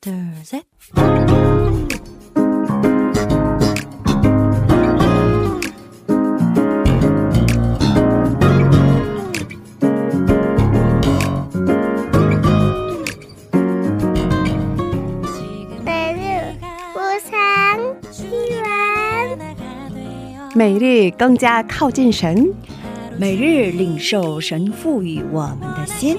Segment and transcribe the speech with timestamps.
[0.00, 0.62] thursday
[20.54, 22.52] 每日更加靠近神
[23.16, 26.16] 每日领受神赋予我们的心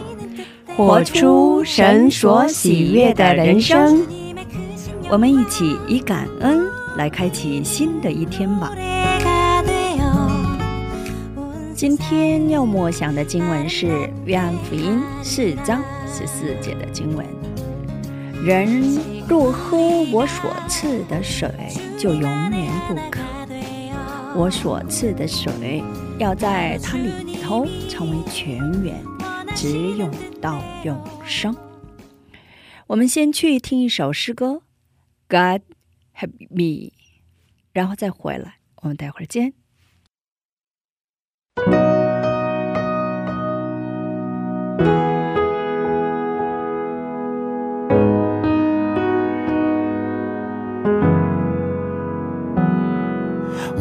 [0.79, 4.01] 活出神所喜悦的人生。
[5.09, 8.71] 我们一起以感恩来开启新的一天吧。
[11.75, 13.87] 今天要默想的经文是
[14.23, 17.25] 《约翰福音》四章十四节的经文
[18.41, 18.81] ：“人
[19.27, 19.77] 若喝
[20.13, 21.51] 我所赐的水，
[21.97, 23.19] 就永远不渴。
[24.33, 25.83] 我所赐的水
[26.19, 28.95] 要在它里头成为泉源，
[29.61, 30.09] 直涌
[30.39, 31.53] 到永生。”
[32.87, 34.61] 我们先去听一首诗歌
[35.27, 35.63] ，God
[36.15, 36.93] help me，
[37.73, 38.59] 然后再回来。
[38.77, 39.53] 我们待会儿见。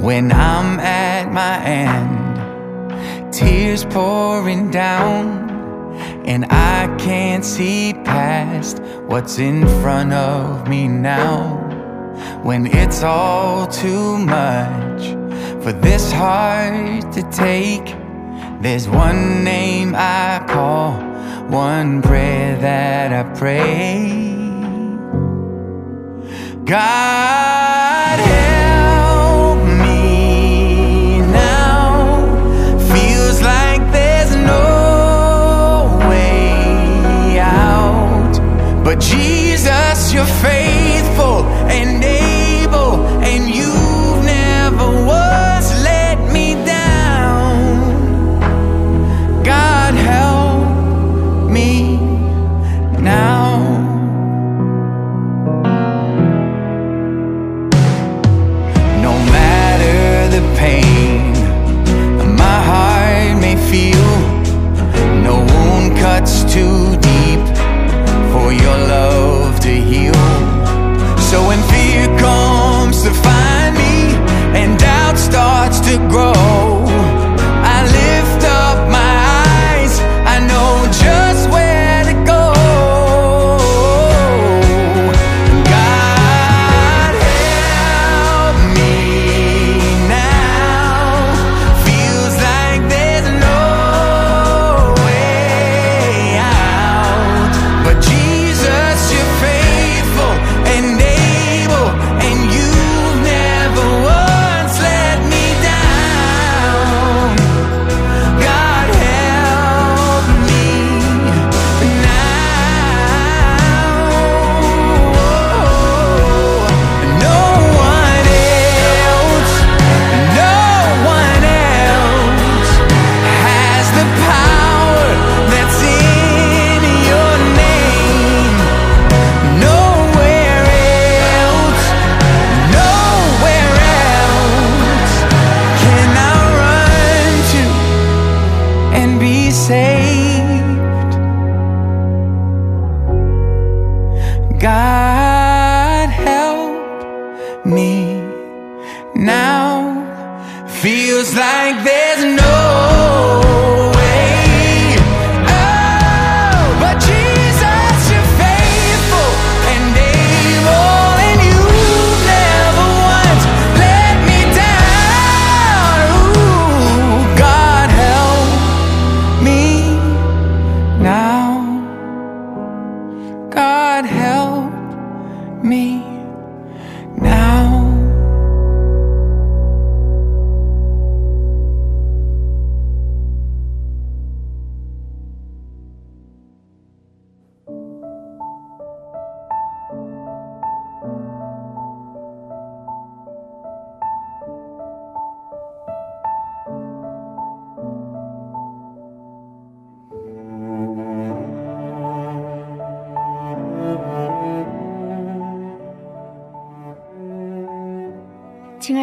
[0.03, 2.39] when I'm at my end,
[3.31, 5.48] tears pouring down,
[6.29, 11.57] and I can't see past what's in front of me now.
[12.43, 15.05] When it's all too much
[15.65, 17.87] for this heart to take,
[18.61, 21.01] there's one name I call,
[21.49, 24.37] one prayer that I pray.
[26.67, 27.78] God
[39.39, 45.07] Jesus, you're faithful and able, and you've never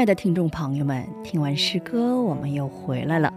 [0.05, 3.33] 的听众朋友们，听完诗歌，我们又回来了。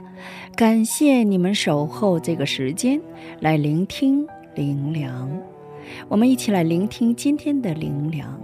[0.54, 3.00] 感谢你们守候这个时间
[3.40, 5.30] 来聆听灵粮。
[6.08, 8.38] 我们一起来聆听今天的灵粮。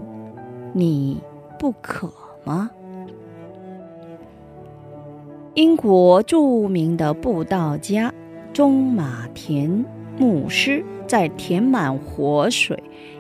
[0.72, 1.20] 你
[1.58, 2.12] 不渴
[2.44, 2.70] 吗？
[5.54, 8.12] 英国著名的布道家
[8.52, 9.84] 中马田
[10.18, 12.76] 牧师在《填满活水》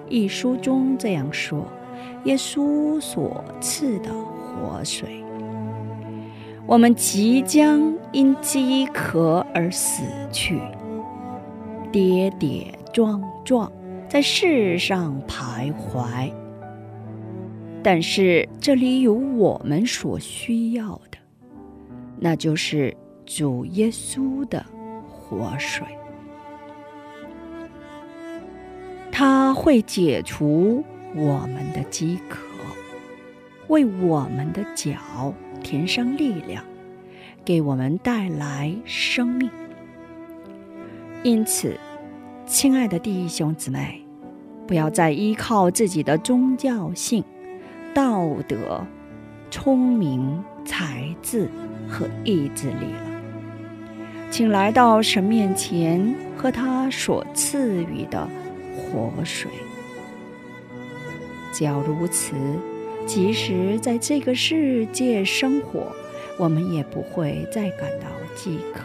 [0.08, 1.66] 一书中这样说
[2.24, 4.10] ：“耶稣所赐的
[4.54, 5.24] 活水，
[6.66, 10.02] 我们即将因饥渴而死
[10.32, 10.60] 去，
[11.92, 13.70] 跌跌撞撞
[14.08, 16.32] 在世上徘徊。
[17.82, 21.18] 但是这里有我们所需要的。”
[22.18, 22.96] 那就是
[23.26, 24.64] 主耶稣的
[25.06, 25.86] 活水，
[29.12, 30.82] 他会解除
[31.14, 32.38] 我们的饥渴，
[33.74, 36.62] 为我们的脚填上力量，
[37.44, 39.50] 给我们带来生命。
[41.24, 41.76] 因此，
[42.46, 44.00] 亲爱的弟兄姊妹，
[44.64, 47.24] 不要再依靠自己的宗教性、
[47.92, 48.86] 道德、
[49.50, 51.50] 聪明、才智。
[51.86, 53.20] 和意志力了，
[54.30, 58.26] 请来到神面前，喝他所赐予的
[58.74, 59.50] 活水。
[61.52, 62.34] 只要如此，
[63.06, 65.92] 即使在这个世界生活，
[66.38, 68.80] 我们也不会再感到饥渴，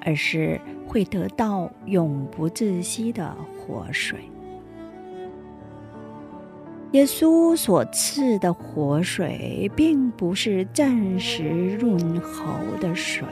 [0.00, 4.18] 而是会得到永不窒息的活水。
[6.92, 13.22] 耶稣所赐的活水，并不是暂时润喉的水，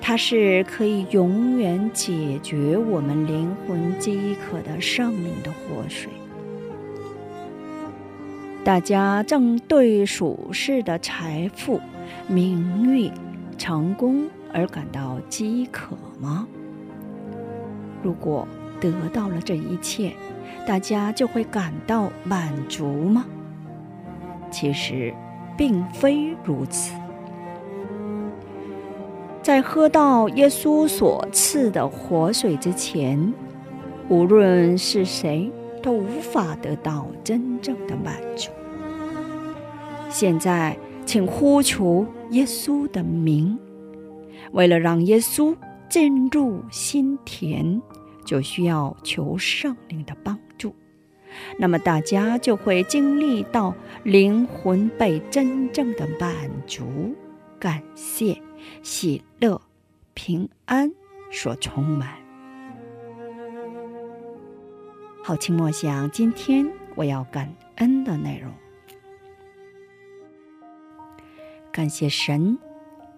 [0.00, 6.08] 它是可以永远解决我们灵魂饥渴的圣灵的活水。
[8.66, 11.80] 大家正对属世的财富、
[12.26, 13.08] 名誉、
[13.56, 16.48] 成功而感到饥渴吗？
[18.02, 18.44] 如果
[18.80, 20.12] 得到了这一切，
[20.66, 23.24] 大家就会感到满足吗？
[24.50, 25.14] 其实，
[25.56, 26.92] 并非如此。
[29.44, 33.32] 在喝到耶稣所赐的活水之前，
[34.08, 35.52] 无论是谁
[35.86, 38.50] 都无法得到真正的满足。
[40.10, 43.56] 现在，请呼求耶稣的名。
[44.50, 45.56] 为了让耶稣
[45.88, 47.80] 进入心田，
[48.24, 50.74] 就需要求圣灵的帮助。
[51.56, 53.72] 那么大家就会经历到
[54.02, 56.34] 灵魂被真正的满
[56.66, 57.14] 足、
[57.60, 58.36] 感谢、
[58.82, 59.62] 喜乐、
[60.14, 60.90] 平安
[61.30, 62.25] 所充满。
[65.26, 66.64] 好，请默想今天
[66.94, 68.52] 我要感恩的内容。
[71.72, 72.56] 感谢神，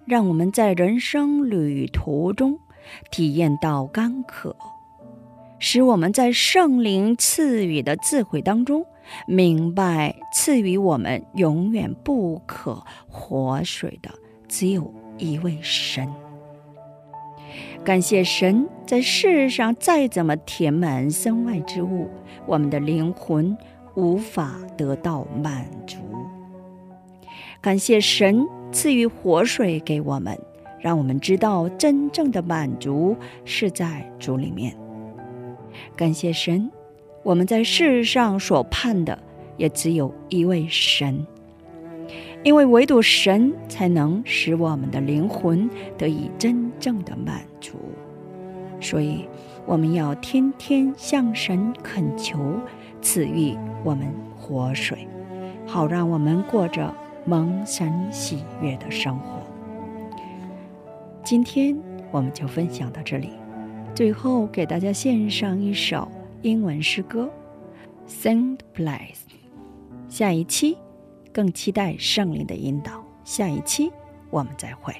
[0.06, 2.58] 让我们在人生旅途中
[3.10, 4.56] 体验到干渴。
[5.58, 8.87] 使我们在圣灵赐予的智慧当中，
[9.26, 14.10] 明白赐予我们永远不可活水的
[14.49, 16.10] 只有一位神。
[17.88, 22.06] 感谢神，在世上再怎么填满身外之物，
[22.44, 23.56] 我们的灵魂
[23.94, 25.96] 无法得到满足。
[27.62, 30.38] 感谢神赐予活水给我们，
[30.79, 34.76] 让我们知道真正的满足是在主里面。
[35.96, 36.70] 感谢神，
[37.23, 39.19] 我们在世上所盼的
[39.56, 41.27] 也只有一位神，
[42.43, 47.79] 因为唯独神才能使我们的灵魂得以真正的满足。
[48.81, 49.29] 所以，
[49.67, 52.39] 我们要天天向神恳求
[53.03, 54.06] 赐予我们
[54.39, 55.08] 活水，
[55.67, 56.94] 好让我们过着
[57.25, 59.43] 蒙神喜悦的生活。
[61.25, 61.77] 今天
[62.11, 63.31] 我们就分享到这里。
[63.94, 66.08] 最后，给大家献上一首
[66.43, 67.29] 英文诗歌
[68.11, 68.87] 《Saint Place》。
[70.08, 70.79] 下一期
[71.32, 73.05] 更期待圣灵的引导。
[73.25, 73.93] 下一期
[74.31, 74.94] 我们再会。